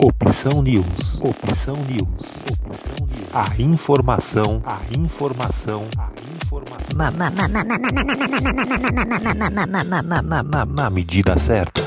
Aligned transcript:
Opção 0.00 0.62
News. 0.62 1.18
Opção 1.20 1.74
News. 1.74 2.24
Opção 2.48 3.06
News. 3.08 3.28
A 3.32 3.60
informação. 3.60 4.62
A 4.64 4.78
informação. 4.96 5.88
A 5.98 6.08
informação. 6.44 6.96
Na, 6.96 7.10
na, 7.10 7.28
na, 7.28 7.48
na, 7.48 7.64
na, 7.64 7.78
na, 7.78 7.88
na, 7.90 8.04
na, 9.34 9.50
na, 9.50 9.66
na, 9.66 9.66
na, 9.66 10.02
na, 10.02 10.22
na, 10.22 10.42
na, 10.44 10.64
na 10.64 10.90
medida 10.90 11.36
certa. 11.36 11.84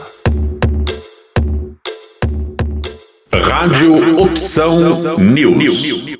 Rádio 3.33 4.19
Opção 4.21 4.77
News. 5.17 6.17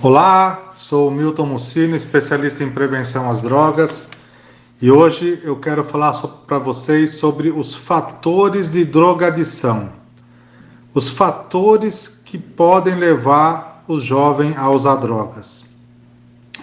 Olá, 0.00 0.70
sou 0.72 1.10
Milton 1.10 1.44
Mussini, 1.44 1.98
especialista 1.98 2.64
em 2.64 2.70
prevenção 2.70 3.30
às 3.30 3.42
drogas. 3.42 4.08
E 4.82 4.90
hoje 4.90 5.40
eu 5.44 5.54
quero 5.54 5.84
falar 5.84 6.12
para 6.44 6.58
vocês 6.58 7.10
sobre 7.10 7.52
os 7.52 7.72
fatores 7.72 8.68
de 8.68 8.84
drogadição. 8.84 9.90
Os 10.92 11.08
fatores 11.08 12.20
que 12.24 12.36
podem 12.36 12.96
levar 12.96 13.84
o 13.86 14.00
jovem 14.00 14.56
a 14.56 14.68
usar 14.70 14.96
drogas. 14.96 15.64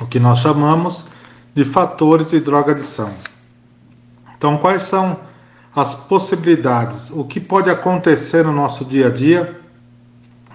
O 0.02 0.06
que 0.06 0.20
nós 0.20 0.40
chamamos 0.40 1.08
de 1.56 1.64
fatores 1.64 2.32
de 2.32 2.42
drogadição. 2.42 3.10
Então, 4.38 4.58
quais 4.58 4.82
são 4.82 5.18
as 5.74 5.94
possibilidades? 5.94 7.12
O 7.12 7.24
que 7.24 7.40
pode 7.40 7.70
acontecer 7.70 8.44
no 8.44 8.52
nosso 8.52 8.84
dia 8.84 9.08
a 9.08 9.10
dia 9.10 9.62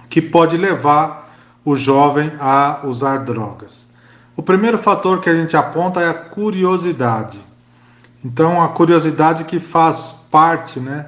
que 0.07 0.21
pode 0.21 0.55
levar 0.55 1.35
o 1.65 1.75
jovem 1.75 2.31
a 2.39 2.81
usar 2.83 3.25
drogas? 3.25 3.87
O 4.35 4.43
primeiro 4.43 4.77
fator 4.77 5.19
que 5.19 5.31
a 5.31 5.33
gente 5.33 5.57
aponta 5.57 5.99
é 5.99 6.07
a 6.07 6.13
curiosidade. 6.13 7.54
Então, 8.25 8.59
a 8.59 8.69
curiosidade 8.69 9.43
que 9.43 9.59
faz 9.59 10.25
parte, 10.31 10.79
né, 10.79 11.05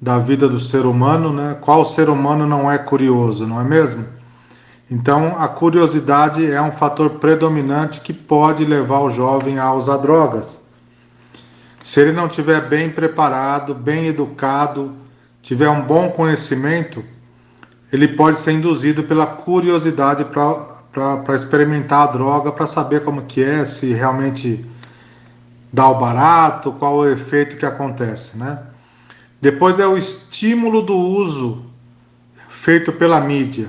da 0.00 0.16
vida 0.16 0.48
do 0.48 0.60
ser 0.60 0.86
humano, 0.86 1.32
né? 1.32 1.56
Qual 1.60 1.84
ser 1.84 2.08
humano 2.08 2.46
não 2.46 2.70
é 2.70 2.78
curioso, 2.78 3.44
não 3.44 3.60
é 3.60 3.64
mesmo? 3.64 4.04
Então, 4.88 5.34
a 5.36 5.48
curiosidade 5.48 6.48
é 6.48 6.62
um 6.62 6.70
fator 6.70 7.10
predominante 7.10 8.00
que 8.00 8.12
pode 8.12 8.64
levar 8.64 9.00
o 9.00 9.10
jovem 9.10 9.58
a 9.58 9.72
usar 9.72 9.96
drogas. 9.96 10.60
Se 11.82 12.00
ele 12.00 12.12
não 12.12 12.28
tiver 12.28 12.68
bem 12.68 12.90
preparado, 12.90 13.74
bem 13.74 14.06
educado, 14.06 14.92
tiver 15.42 15.68
um 15.68 15.82
bom 15.82 16.10
conhecimento, 16.10 17.02
ele 17.92 18.06
pode 18.06 18.38
ser 18.38 18.52
induzido 18.52 19.02
pela 19.02 19.26
curiosidade 19.26 20.24
para 20.26 21.34
experimentar 21.34 22.06
a 22.06 22.12
droga, 22.12 22.52
para 22.52 22.66
saber 22.66 23.02
como 23.02 23.22
que 23.22 23.42
é, 23.42 23.64
se 23.64 23.92
realmente 23.92 24.64
dá 25.72 25.88
o 25.88 25.98
barato, 25.98 26.72
qual 26.72 27.04
é 27.04 27.08
o 27.08 27.12
efeito 27.12 27.56
que 27.56 27.66
acontece, 27.66 28.36
né? 28.36 28.60
Depois 29.40 29.78
é 29.78 29.86
o 29.86 29.96
estímulo 29.96 30.82
do 30.82 30.96
uso 30.96 31.66
feito 32.48 32.92
pela 32.92 33.20
mídia. 33.20 33.68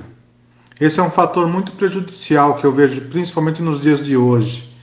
Esse 0.80 0.98
é 0.98 1.02
um 1.02 1.10
fator 1.10 1.46
muito 1.46 1.72
prejudicial 1.72 2.54
que 2.56 2.64
eu 2.64 2.72
vejo 2.72 3.02
principalmente 3.02 3.62
nos 3.62 3.80
dias 3.80 4.04
de 4.04 4.16
hoje. 4.16 4.74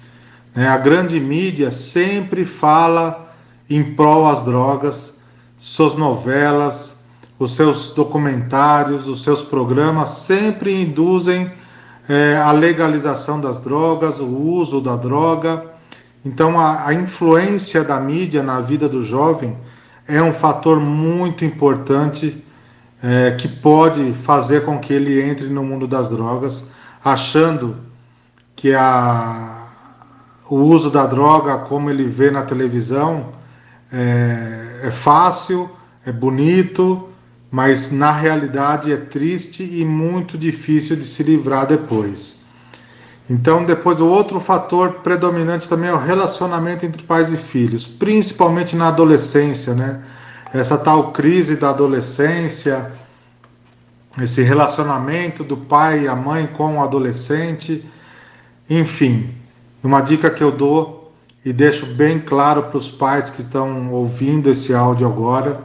Né? 0.53 0.67
A 0.67 0.77
grande 0.77 1.19
mídia 1.19 1.71
sempre 1.71 2.45
fala 2.45 3.33
em 3.69 3.95
prol 3.95 4.27
às 4.27 4.43
drogas, 4.43 5.19
suas 5.57 5.95
novelas, 5.95 7.05
os 7.39 7.55
seus 7.55 7.93
documentários, 7.93 9.07
os 9.07 9.23
seus 9.23 9.41
programas 9.41 10.09
sempre 10.09 10.81
induzem 10.81 11.51
é, 12.07 12.37
a 12.37 12.51
legalização 12.51 13.41
das 13.41 13.57
drogas, 13.57 14.19
o 14.19 14.27
uso 14.27 14.79
da 14.79 14.95
droga 14.95 15.74
então, 16.25 16.59
a, 16.59 16.87
a 16.87 16.93
influência 16.93 17.83
da 17.83 17.99
mídia 17.99 18.41
na 18.41 18.59
vida 18.59 18.89
do 18.89 19.03
jovem 19.03 19.55
é 20.07 20.21
um 20.21 20.33
fator 20.33 20.79
muito 20.79 21.45
importante 21.45 22.43
é, 23.03 23.31
que 23.31 23.47
pode 23.47 24.11
fazer 24.13 24.65
com 24.65 24.79
que 24.79 24.91
ele 24.91 25.21
entre 25.21 25.45
no 25.47 25.63
mundo 25.63 25.87
das 25.87 26.09
drogas, 26.09 26.71
achando 27.03 27.77
que 28.55 28.73
a, 28.73 29.67
o 30.49 30.55
uso 30.55 30.89
da 30.89 31.05
droga, 31.05 31.59
como 31.59 31.91
ele 31.91 32.05
vê 32.05 32.31
na 32.31 32.41
televisão, 32.41 33.33
é, 33.93 34.79
é 34.81 34.91
fácil, 34.91 35.69
é 36.03 36.11
bonito, 36.11 37.07
mas 37.51 37.91
na 37.91 38.11
realidade 38.11 38.91
é 38.91 38.97
triste 38.97 39.63
e 39.63 39.85
muito 39.85 40.39
difícil 40.39 40.95
de 40.95 41.05
se 41.05 41.21
livrar 41.21 41.67
depois. 41.67 42.44
Então, 43.29 43.65
depois, 43.65 43.99
o 43.99 44.07
outro 44.07 44.39
fator 44.39 44.99
predominante 45.01 45.67
também 45.67 45.89
é 45.89 45.93
o 45.93 45.97
relacionamento 45.97 46.85
entre 46.85 47.01
pais 47.01 47.33
e 47.33 47.37
filhos, 47.37 47.87
principalmente 47.87 48.75
na 48.75 48.89
adolescência, 48.89 49.73
né? 49.73 50.03
Essa 50.53 50.77
tal 50.77 51.11
crise 51.11 51.55
da 51.55 51.71
adolescência, 51.71 52.91
esse 54.21 54.41
relacionamento 54.41 55.43
do 55.43 55.57
pai 55.57 56.03
e 56.03 56.07
a 56.07 56.15
mãe 56.15 56.47
com 56.47 56.77
o 56.77 56.83
adolescente, 56.83 57.83
enfim, 58.69 59.33
uma 59.83 60.01
dica 60.01 60.29
que 60.29 60.43
eu 60.43 60.51
dou 60.51 61.13
e 61.43 61.51
deixo 61.51 61.85
bem 61.85 62.19
claro 62.19 62.63
para 62.63 62.77
os 62.77 62.89
pais 62.89 63.29
que 63.29 63.41
estão 63.41 63.91
ouvindo 63.91 64.49
esse 64.49 64.73
áudio 64.73 65.07
agora, 65.07 65.61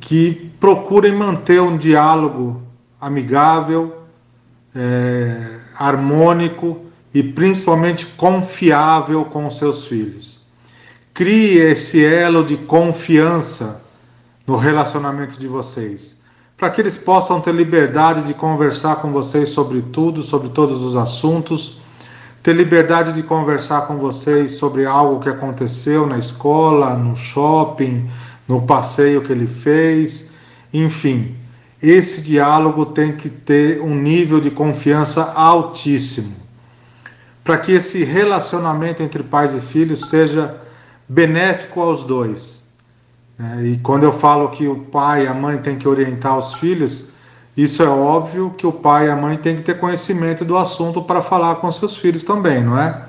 que 0.00 0.50
procurem 0.58 1.14
manter 1.14 1.60
um 1.60 1.76
diálogo 1.76 2.62
amigável, 3.00 4.04
é, 4.74 5.59
harmônico 5.80 6.84
e 7.14 7.22
principalmente 7.22 8.04
confiável 8.04 9.24
com 9.24 9.50
seus 9.50 9.86
filhos. 9.86 10.38
Crie 11.14 11.58
esse 11.58 12.04
elo 12.04 12.44
de 12.44 12.58
confiança 12.58 13.82
no 14.46 14.56
relacionamento 14.56 15.40
de 15.40 15.48
vocês, 15.48 16.20
para 16.56 16.68
que 16.68 16.82
eles 16.82 16.98
possam 16.98 17.40
ter 17.40 17.54
liberdade 17.54 18.22
de 18.24 18.34
conversar 18.34 18.96
com 18.96 19.10
vocês 19.10 19.48
sobre 19.48 19.80
tudo, 19.80 20.22
sobre 20.22 20.50
todos 20.50 20.82
os 20.82 20.96
assuntos, 20.96 21.80
ter 22.42 22.54
liberdade 22.54 23.14
de 23.14 23.22
conversar 23.22 23.86
com 23.86 23.96
vocês 23.96 24.52
sobre 24.52 24.84
algo 24.84 25.20
que 25.20 25.28
aconteceu 25.28 26.06
na 26.06 26.18
escola, 26.18 26.94
no 26.94 27.16
shopping, 27.16 28.08
no 28.46 28.62
passeio 28.62 29.22
que 29.22 29.32
ele 29.32 29.46
fez, 29.46 30.32
enfim, 30.72 31.36
esse 31.82 32.20
diálogo 32.20 32.86
tem 32.86 33.16
que 33.16 33.30
ter 33.30 33.80
um 33.80 33.94
nível 33.94 34.40
de 34.40 34.50
confiança 34.50 35.32
altíssimo, 35.32 36.34
para 37.42 37.56
que 37.58 37.72
esse 37.72 38.04
relacionamento 38.04 39.02
entre 39.02 39.22
pais 39.22 39.54
e 39.54 39.60
filhos 39.60 40.08
seja 40.08 40.60
benéfico 41.08 41.80
aos 41.80 42.02
dois. 42.02 42.70
Né? 43.38 43.66
E 43.66 43.78
quando 43.78 44.04
eu 44.04 44.12
falo 44.12 44.50
que 44.50 44.68
o 44.68 44.76
pai 44.76 45.24
e 45.24 45.26
a 45.26 45.32
mãe 45.32 45.56
têm 45.58 45.78
que 45.78 45.88
orientar 45.88 46.36
os 46.36 46.54
filhos, 46.54 47.08
isso 47.56 47.82
é 47.82 47.88
óbvio 47.88 48.54
que 48.56 48.66
o 48.66 48.72
pai 48.72 49.06
e 49.06 49.10
a 49.10 49.16
mãe 49.16 49.36
têm 49.36 49.56
que 49.56 49.62
ter 49.62 49.78
conhecimento 49.78 50.44
do 50.44 50.56
assunto 50.56 51.02
para 51.02 51.22
falar 51.22 51.56
com 51.56 51.72
seus 51.72 51.96
filhos 51.96 52.24
também, 52.24 52.62
não 52.62 52.78
é? 52.78 53.06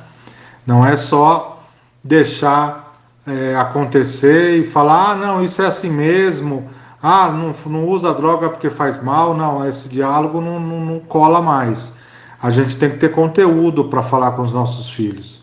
Não 0.65 0.85
é 0.85 0.95
só 0.95 1.63
deixar 2.03 2.93
é, 3.27 3.55
acontecer 3.55 4.57
e 4.57 4.63
falar, 4.65 5.11
ah, 5.11 5.15
não, 5.15 5.43
isso 5.43 5.61
é 5.61 5.65
assim 5.65 5.91
mesmo 5.91 6.69
ah, 7.01 7.31
não, 7.31 7.55
não 7.65 7.87
usa 7.87 8.13
droga 8.13 8.49
porque 8.49 8.69
faz 8.69 9.01
mal, 9.01 9.33
não, 9.33 9.67
esse 9.67 9.89
diálogo 9.89 10.39
não, 10.39 10.59
não, 10.59 10.81
não 10.85 10.99
cola 10.99 11.41
mais. 11.41 11.97
A 12.41 12.49
gente 12.49 12.77
tem 12.77 12.91
que 12.91 12.97
ter 12.97 13.11
conteúdo 13.11 13.85
para 13.85 14.03
falar 14.03 14.31
com 14.31 14.43
os 14.43 14.51
nossos 14.51 14.89
filhos. 14.89 15.41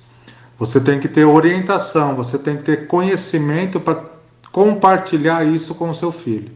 Você 0.58 0.80
tem 0.80 1.00
que 1.00 1.08
ter 1.08 1.24
orientação, 1.24 2.14
você 2.14 2.38
tem 2.38 2.56
que 2.56 2.62
ter 2.64 2.86
conhecimento 2.86 3.80
para 3.80 4.02
compartilhar 4.52 5.44
isso 5.44 5.74
com 5.74 5.90
o 5.90 5.94
seu 5.94 6.12
filho. 6.12 6.50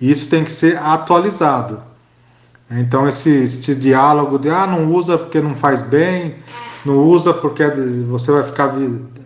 E 0.00 0.10
isso 0.10 0.28
tem 0.28 0.44
que 0.44 0.52
ser 0.52 0.78
atualizado. 0.78 1.82
Então 2.70 3.08
esse, 3.08 3.28
esse 3.30 3.74
diálogo 3.74 4.38
de 4.38 4.48
ah, 4.48 4.66
não 4.66 4.92
usa 4.92 5.18
porque 5.18 5.40
não 5.40 5.56
faz 5.56 5.82
bem, 5.82 6.36
não 6.84 6.98
usa 6.98 7.34
porque 7.34 7.66
você 8.08 8.30
vai 8.30 8.44
ficar 8.44 8.72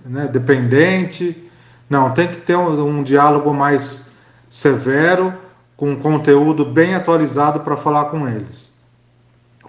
né, 0.05 0.29
dependente. 0.33 1.51
Não, 1.89 2.11
tem 2.11 2.29
que 2.29 2.37
ter 2.37 2.57
um, 2.57 2.99
um 2.99 3.03
diálogo 3.03 3.53
mais 3.53 4.14
severo, 4.55 5.35
com 5.77 5.97
conteúdo 5.97 6.65
bem 6.65 6.95
atualizado 6.95 7.59
para 7.61 7.77
falar 7.77 8.05
com 8.05 8.29
eles. 8.29 8.73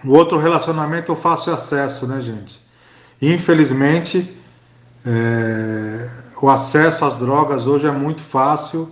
O 0.04 0.12
outro 0.12 0.38
relacionamento 0.38 1.10
é 1.10 1.14
o 1.14 1.18
fácil 1.18 1.52
acesso, 1.52 2.06
né, 2.06 2.20
gente? 2.20 2.64
Infelizmente, 3.20 4.32
é, 5.04 6.08
o 6.40 6.48
acesso 6.48 7.04
às 7.04 7.16
drogas 7.16 7.66
hoje 7.66 7.88
é 7.88 7.90
muito 7.90 8.20
fácil. 8.20 8.88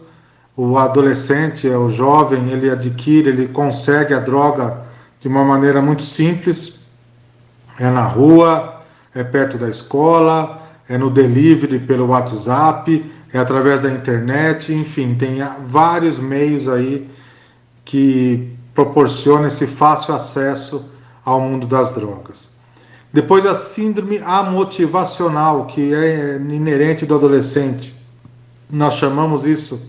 O 0.57 0.77
adolescente, 0.77 1.69
o 1.69 1.89
jovem, 1.89 2.51
ele 2.51 2.69
adquire, 2.69 3.29
ele 3.29 3.47
consegue 3.47 4.13
a 4.13 4.19
droga 4.19 4.85
de 5.21 5.29
uma 5.29 5.45
maneira 5.45 5.81
muito 5.81 6.03
simples. 6.03 6.81
É 7.79 7.89
na 7.89 8.03
rua, 8.03 8.83
é 9.15 9.23
perto 9.23 9.57
da 9.57 9.69
escola, 9.69 10.61
é 10.89 10.99
no 10.99 11.09
delivery 11.09 11.79
pelo 11.79 12.09
WhatsApp, 12.09 13.14
é 13.35 13.39
através 13.41 13.81
da 13.81 13.91
internet, 13.91 14.73
enfim, 14.73 15.17
tem 15.17 15.39
vários 15.67 16.21
meios 16.21 16.69
aí 16.69 17.11
que 17.85 18.57
proporcionam 18.73 19.49
esse 19.49 19.67
fácil 19.67 20.15
acesso 20.15 20.89
ao 21.25 21.41
mundo 21.41 21.67
das 21.67 21.93
drogas. 21.95 22.55
Depois 23.13 23.45
a 23.45 23.53
síndrome 23.53 24.19
amotivacional, 24.19 25.67
que 25.67 25.93
é 25.93 26.37
inerente 26.37 27.05
do 27.05 27.17
adolescente. 27.17 27.93
Nós 28.71 28.95
chamamos 28.95 29.45
isso 29.45 29.83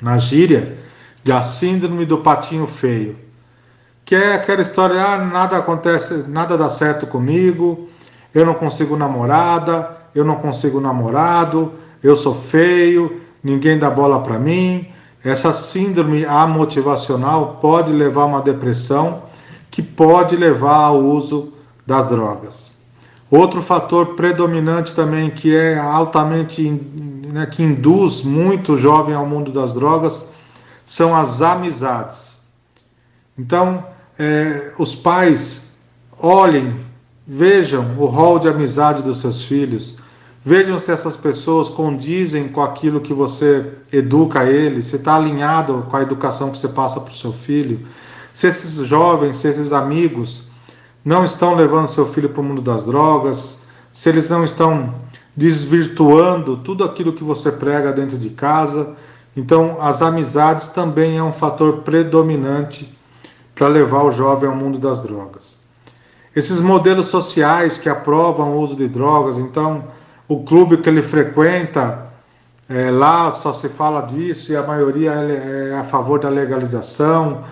na 0.00 0.16
gíria 0.16 0.78
da 1.22 1.42
síndrome 1.42 2.06
do 2.06 2.18
patinho 2.18 2.66
feio, 2.66 3.18
que 4.02 4.14
é 4.14 4.32
aquela 4.32 4.62
história, 4.62 4.98
ah, 4.98 5.18
nada 5.18 5.58
acontece, 5.58 6.24
nada 6.26 6.56
dá 6.56 6.70
certo 6.70 7.06
comigo, 7.06 7.90
eu 8.34 8.46
não 8.46 8.54
consigo 8.54 8.96
namorada, 8.96 9.94
eu 10.14 10.24
não 10.24 10.36
consigo 10.36 10.80
namorado, 10.80 11.74
eu 12.02 12.16
sou 12.16 12.34
feio, 12.34 13.20
ninguém 13.42 13.78
dá 13.78 13.90
bola 13.90 14.20
para 14.22 14.38
mim. 14.38 14.86
Essa 15.22 15.52
síndrome 15.52 16.24
amotivacional 16.24 17.58
pode 17.60 17.92
levar 17.92 18.22
a 18.22 18.26
uma 18.26 18.40
depressão 18.40 19.24
que 19.70 19.82
pode 19.82 20.36
levar 20.36 20.86
ao 20.86 21.00
uso 21.00 21.52
das 21.86 22.08
drogas. 22.08 22.70
Outro 23.30 23.62
fator 23.62 24.14
predominante 24.16 24.94
também 24.94 25.30
que 25.30 25.54
é 25.54 25.78
altamente 25.78 26.68
né, 27.32 27.46
que 27.46 27.62
induz 27.62 28.22
muito 28.22 28.72
o 28.72 28.76
jovem 28.76 29.14
ao 29.14 29.26
mundo 29.26 29.52
das 29.52 29.72
drogas 29.72 30.30
são 30.84 31.14
as 31.14 31.40
amizades. 31.40 32.40
Então, 33.38 33.84
é, 34.18 34.72
os 34.78 34.94
pais 34.94 35.76
olhem, 36.18 36.74
vejam 37.26 37.96
o 37.96 38.06
rol 38.06 38.38
de 38.38 38.48
amizade 38.48 39.02
dos 39.02 39.20
seus 39.20 39.42
filhos, 39.42 39.98
vejam 40.44 40.78
se 40.78 40.90
essas 40.90 41.16
pessoas 41.16 41.68
condizem 41.68 42.48
com 42.48 42.62
aquilo 42.62 43.00
que 43.00 43.12
você 43.12 43.72
educa 43.92 44.44
ele, 44.44 44.82
se 44.82 44.96
está 44.96 45.16
alinhado 45.16 45.86
com 45.90 45.96
a 45.96 46.02
educação 46.02 46.50
que 46.50 46.58
você 46.58 46.68
passa 46.68 47.00
para 47.00 47.12
o 47.12 47.16
seu 47.16 47.32
filho, 47.32 47.86
se 48.32 48.46
esses 48.46 48.74
jovens, 48.86 49.36
se 49.36 49.48
esses 49.48 49.72
amigos 49.72 50.48
não 51.04 51.24
estão 51.24 51.54
levando 51.54 51.92
seu 51.92 52.06
filho 52.06 52.28
para 52.28 52.40
o 52.40 52.44
mundo 52.44 52.62
das 52.62 52.84
drogas, 52.84 53.66
se 53.92 54.08
eles 54.08 54.30
não 54.30 54.44
estão 54.44 54.94
desvirtuando 55.36 56.56
tudo 56.58 56.84
aquilo 56.84 57.12
que 57.12 57.24
você 57.24 57.50
prega 57.50 57.92
dentro 57.92 58.18
de 58.18 58.30
casa. 58.30 58.96
Então, 59.36 59.78
as 59.80 60.02
amizades 60.02 60.68
também 60.68 61.16
é 61.16 61.22
um 61.22 61.32
fator 61.32 61.78
predominante 61.78 62.92
para 63.54 63.68
levar 63.68 64.02
o 64.02 64.12
jovem 64.12 64.48
ao 64.48 64.56
mundo 64.56 64.78
das 64.78 65.02
drogas. 65.02 65.58
Esses 66.34 66.60
modelos 66.60 67.08
sociais 67.08 67.78
que 67.78 67.88
aprovam 67.88 68.52
o 68.52 68.60
uso 68.60 68.76
de 68.76 68.86
drogas, 68.86 69.38
então, 69.38 69.84
o 70.30 70.44
clube 70.44 70.76
que 70.76 70.88
ele 70.88 71.02
frequenta, 71.02 72.06
é, 72.68 72.88
lá 72.88 73.32
só 73.32 73.52
se 73.52 73.68
fala 73.68 74.02
disso 74.02 74.52
e 74.52 74.56
a 74.56 74.62
maioria 74.62 75.10
é 75.10 75.76
a 75.76 75.82
favor 75.82 76.20
da 76.20 76.28
legalização. 76.28 77.42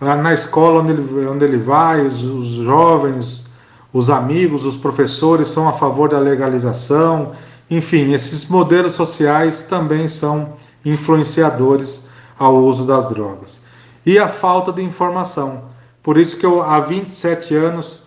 Na 0.00 0.32
escola 0.32 0.80
onde 0.80 0.92
ele, 0.92 1.26
onde 1.26 1.44
ele 1.44 1.58
vai, 1.58 2.00
os, 2.06 2.24
os 2.24 2.46
jovens 2.46 3.52
os 3.92 4.08
amigos, 4.08 4.64
os 4.64 4.78
professores 4.78 5.48
são 5.48 5.68
a 5.68 5.72
favor 5.72 6.08
da 6.08 6.18
legalização. 6.18 7.32
Enfim, 7.70 8.14
esses 8.14 8.48
modelos 8.48 8.94
sociais 8.94 9.64
também 9.64 10.08
são 10.08 10.54
influenciadores 10.82 12.06
ao 12.38 12.56
uso 12.56 12.86
das 12.86 13.10
drogas. 13.10 13.64
E 14.06 14.18
a 14.18 14.26
falta 14.26 14.72
de 14.72 14.82
informação. 14.82 15.64
Por 16.02 16.16
isso 16.16 16.38
que 16.38 16.46
eu, 16.46 16.62
há 16.62 16.80
27 16.80 17.54
anos 17.54 18.00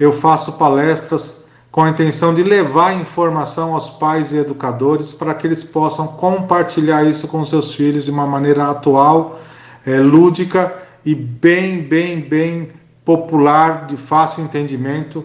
eu 0.00 0.12
faço 0.12 0.54
palestras 0.54 1.37
com 1.70 1.82
a 1.82 1.90
intenção 1.90 2.34
de 2.34 2.42
levar 2.42 2.94
informação 2.94 3.74
aos 3.74 3.90
pais 3.90 4.32
e 4.32 4.38
educadores 4.38 5.12
para 5.12 5.34
que 5.34 5.46
eles 5.46 5.62
possam 5.62 6.06
compartilhar 6.06 7.04
isso 7.04 7.28
com 7.28 7.44
seus 7.44 7.74
filhos 7.74 8.04
de 8.04 8.10
uma 8.10 8.26
maneira 8.26 8.70
atual, 8.70 9.38
é, 9.86 9.98
lúdica 9.98 10.74
e 11.04 11.14
bem, 11.14 11.82
bem, 11.82 12.20
bem 12.20 12.72
popular, 13.04 13.86
de 13.86 13.96
fácil 13.96 14.42
entendimento, 14.44 15.24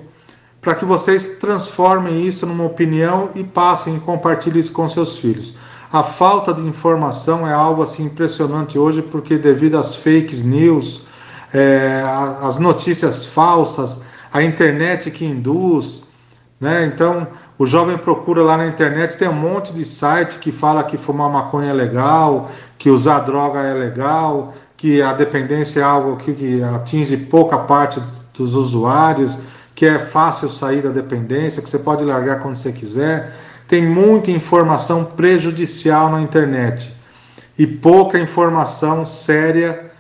para 0.62 0.76
que 0.76 0.86
vocês 0.86 1.40
transformem 1.40 2.26
isso 2.26 2.46
numa 2.46 2.64
opinião 2.64 3.32
e 3.36 3.44
passem 3.44 3.98
e 3.98 4.00
compartilhem 4.00 4.60
isso 4.60 4.72
com 4.72 4.88
seus 4.88 5.18
filhos. 5.18 5.56
A 5.92 6.02
falta 6.02 6.54
de 6.54 6.62
informação 6.62 7.48
é 7.48 7.54
algo 7.54 7.84
assim 7.84 8.06
impressionante 8.06 8.80
hoje, 8.80 9.02
porque 9.02 9.38
devido 9.38 9.78
às 9.78 9.94
fake 9.96 10.38
news, 10.38 11.04
é, 11.54 12.04
as 12.42 12.58
notícias 12.58 13.26
falsas, 13.26 14.02
a 14.32 14.42
internet 14.42 15.12
que 15.12 15.26
induz, 15.26 16.03
né? 16.64 16.86
Então 16.86 17.28
o 17.60 17.68
jovem 17.68 17.98
procura 17.98 18.42
lá 18.42 18.58
na 18.58 18.66
internet, 18.66 19.18
tem 19.18 19.28
um 19.28 19.34
monte 19.34 19.74
de 19.74 19.86
site 19.86 20.40
que 20.40 20.52
fala 20.52 20.84
que 20.84 20.98
fumar 20.98 21.30
maconha 21.30 21.70
é 21.70 21.74
legal, 21.74 22.50
que 22.80 22.90
usar 22.90 23.20
droga 23.20 23.60
é 23.60 23.74
legal, 23.74 24.56
que 24.76 25.02
a 25.02 25.14
dependência 25.14 25.82
é 25.82 25.84
algo 25.84 26.16
que, 26.16 26.64
atinge 26.64 27.16
pouca 27.16 27.58
parte 27.58 28.02
dos 28.34 28.56
usuários, 28.56 29.38
que 29.76 29.86
é 29.86 30.00
fácil 30.00 30.50
sair 30.50 30.82
da 30.82 30.90
dependência, 30.90 31.62
que 31.62 31.70
você 31.70 31.80
pode 31.80 32.04
largar 32.04 32.40
quando 32.42 32.56
você 32.56 32.72
quiser. 32.72 33.36
Tem 33.68 33.86
muita 33.86 34.32
informação 34.32 35.06
prejudicial 35.06 36.10
na 36.10 36.22
internet 36.22 36.94
e 37.58 37.68
pouca 37.68 38.20
informação 38.20 39.06
séria, 39.06 39.92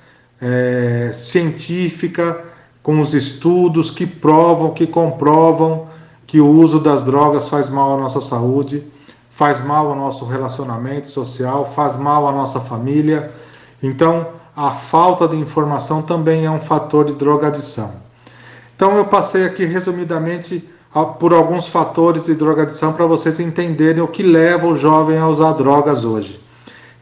é, 0.41 1.11
científica, 1.13 2.41
com 2.81 2.99
os 2.99 3.13
estudos 3.13 3.89
que 3.89 4.05
provam, 4.05 4.71
que 4.71 4.85
comprovam 4.85 5.92
que 6.33 6.41
o 6.41 6.49
uso 6.49 6.79
das 6.79 7.03
drogas 7.03 7.47
faz 7.47 7.69
mal 7.69 7.93
à 7.93 7.97
nossa 7.97 8.19
saúde, 8.19 8.83
faz 9.29 9.63
mal 9.63 9.89
ao 9.89 9.95
nosso 9.95 10.25
relacionamento 10.25 11.07
social, 11.07 11.71
faz 11.75 11.95
mal 11.95 12.27
à 12.27 12.31
nossa 12.31 12.59
família. 12.59 13.31
Então, 13.83 14.29
a 14.55 14.71
falta 14.71 15.27
de 15.27 15.35
informação 15.35 16.01
também 16.01 16.43
é 16.43 16.49
um 16.49 16.59
fator 16.59 17.05
de 17.05 17.13
drogadição. 17.13 17.91
Então 18.75 18.97
eu 18.97 19.05
passei 19.05 19.45
aqui 19.45 19.63
resumidamente 19.63 20.67
por 21.19 21.33
alguns 21.33 21.67
fatores 21.67 22.25
de 22.25 22.33
drogadição 22.33 22.93
para 22.93 23.05
vocês 23.05 23.39
entenderem 23.39 24.01
o 24.01 24.07
que 24.07 24.23
leva 24.23 24.65
o 24.65 24.75
jovem 24.75 25.19
a 25.19 25.27
usar 25.27 25.53
drogas 25.53 26.03
hoje. 26.03 26.43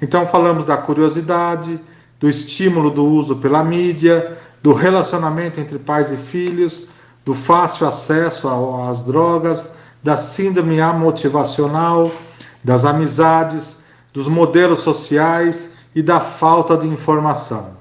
Então 0.01 0.27
falamos 0.27 0.65
da 0.65 0.75
curiosidade, 0.75 1.79
do 2.19 2.27
estímulo 2.27 2.89
do 2.89 3.05
uso 3.05 3.37
pela 3.37 3.63
mídia, 3.63 4.37
do 4.61 4.73
relacionamento 4.73 5.57
entre 5.61 5.79
pais 5.79 6.11
e 6.11 6.17
filhos, 6.17 6.89
do 7.23 7.33
fácil 7.33 7.87
acesso 7.87 8.47
às 8.89 9.03
drogas, 9.03 9.75
da 10.03 10.17
síndrome 10.17 10.81
amotivacional, 10.81 12.11
das 12.63 12.85
amizades, 12.85 13.83
dos 14.13 14.27
modelos 14.27 14.81
sociais 14.81 15.73
e 15.95 16.01
da 16.01 16.19
falta 16.19 16.75
de 16.77 16.87
informação. 16.87 17.77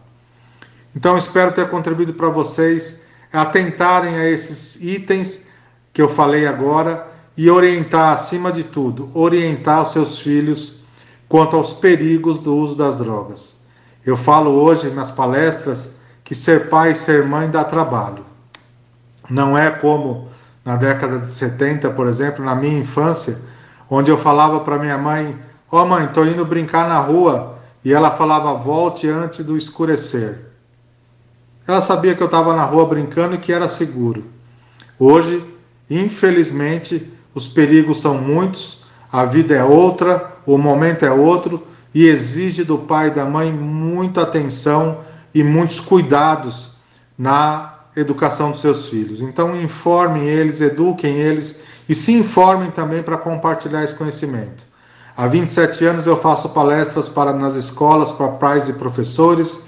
Então 0.95 1.17
espero 1.17 1.53
ter 1.53 1.69
contribuído 1.71 2.15
para 2.15 2.29
vocês 2.29 3.03
atentarem 3.33 4.17
a 4.17 4.29
esses 4.29 4.77
itens 4.83 5.47
que 5.93 6.03
eu 6.03 6.09
falei 6.09 6.47
agora 6.47 7.07
e 7.37 7.49
orientar, 7.49 8.13
acima 8.13 8.53
de 8.53 8.65
tudo, 8.65 9.11
orientar 9.15 9.83
os 9.83 9.93
seus 9.93 10.19
filhos 10.19 10.81
quanto 11.29 11.57
aos 11.57 11.73
perigos 11.73 12.39
do 12.39 12.55
uso 12.55 12.75
das 12.75 12.99
drogas. 12.99 13.61
Eu 14.05 14.17
falo 14.17 14.51
hoje 14.51 14.91
nas 14.91 15.11
palestras 15.11 15.95
que 16.25 16.35
ser 16.35 16.69
pai 16.69 16.93
e 16.93 16.95
ser 16.95 17.25
mãe 17.25 17.49
dá 17.49 17.63
trabalho. 17.63 18.30
Não 19.31 19.57
é 19.57 19.71
como 19.71 20.29
na 20.65 20.77
década 20.77 21.19
de 21.19 21.27
70, 21.27 21.91
por 21.91 22.09
exemplo, 22.09 22.45
na 22.45 22.55
minha 22.55 22.79
infância, 22.79 23.39
onde 23.89 24.11
eu 24.11 24.19
falava 24.19 24.61
para 24.61 24.79
minha 24.79 24.99
mãe: 24.99 25.37
Ó 25.71 25.83
oh, 25.83 25.87
mãe, 25.87 26.05
estou 26.05 26.27
indo 26.27 26.45
brincar 26.45 26.89
na 26.89 26.99
rua 26.99 27.59
e 27.85 27.93
ela 27.93 28.11
falava: 28.11 28.55
volte 28.55 29.09
antes 29.09 29.45
do 29.45 29.57
escurecer. 29.57 30.51
Ela 31.67 31.81
sabia 31.81 32.15
que 32.15 32.23
eu 32.23 32.27
estava 32.27 32.55
na 32.55 32.65
rua 32.65 32.87
brincando 32.87 33.37
e 33.37 33.39
que 33.39 33.53
era 33.53 33.69
seguro. 33.69 34.25
Hoje, 34.99 35.43
infelizmente, 35.89 37.13
os 37.33 37.47
perigos 37.47 38.01
são 38.01 38.15
muitos, 38.15 38.85
a 39.11 39.25
vida 39.25 39.55
é 39.55 39.63
outra, 39.63 40.37
o 40.45 40.59
momento 40.59 41.05
é 41.05 41.13
outro 41.13 41.67
e 41.95 42.07
exige 42.07 42.65
do 42.65 42.79
pai 42.79 43.09
e 43.09 43.13
da 43.13 43.25
mãe 43.25 43.53
muita 43.53 44.23
atenção 44.23 44.99
e 45.35 45.45
muitos 45.45 45.79
cuidados 45.79 46.73
na 47.17 47.80
educação 48.01 48.51
dos 48.51 48.61
seus 48.61 48.89
filhos. 48.89 49.21
Então, 49.21 49.61
informem 49.61 50.25
eles, 50.25 50.61
eduquem 50.61 51.15
eles 51.15 51.63
e 51.89 51.95
se 51.95 52.13
informem 52.13 52.71
também 52.71 53.03
para 53.03 53.17
compartilhar 53.17 53.83
esse 53.83 53.95
conhecimento. 53.95 54.71
Há 55.17 55.27
27 55.27 55.85
anos 55.85 56.07
eu 56.07 56.17
faço 56.17 56.49
palestras 56.51 57.09
para 57.09 57.33
nas 57.33 57.55
escolas 57.55 58.13
para 58.13 58.29
pais 58.29 58.69
e 58.69 58.73
professores 58.73 59.65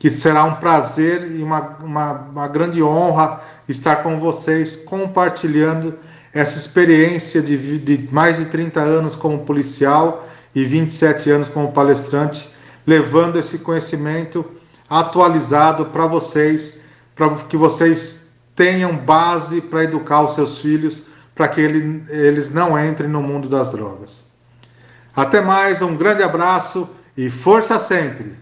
que 0.00 0.10
será 0.10 0.42
um 0.42 0.56
prazer 0.56 1.30
e 1.30 1.44
uma, 1.44 1.76
uma, 1.80 2.12
uma 2.12 2.48
grande 2.48 2.82
honra 2.82 3.40
estar 3.68 4.02
com 4.02 4.18
vocês 4.18 4.74
compartilhando 4.74 5.94
essa 6.34 6.58
experiência 6.58 7.40
de, 7.40 7.78
de 7.78 8.12
mais 8.12 8.38
de 8.38 8.46
30 8.46 8.80
anos 8.80 9.14
como 9.14 9.44
policial 9.44 10.26
e 10.52 10.64
27 10.64 11.30
anos 11.30 11.48
como 11.48 11.70
palestrante, 11.70 12.50
levando 12.84 13.38
esse 13.38 13.60
conhecimento 13.60 14.44
atualizado 14.88 15.86
para 15.86 16.06
vocês, 16.06 16.82
para 17.14 17.32
que 17.48 17.56
vocês 17.56 18.19
tenham 18.60 18.94
base 18.94 19.62
para 19.62 19.84
educar 19.84 20.20
os 20.20 20.34
seus 20.34 20.58
filhos 20.58 21.04
para 21.34 21.48
que 21.48 21.62
ele, 21.62 22.04
eles 22.10 22.52
não 22.52 22.78
entrem 22.78 23.08
no 23.08 23.22
mundo 23.22 23.48
das 23.48 23.72
drogas. 23.72 24.24
Até 25.16 25.40
mais, 25.40 25.80
um 25.80 25.96
grande 25.96 26.22
abraço 26.22 26.86
e 27.16 27.30
força 27.30 27.78
sempre! 27.78 28.38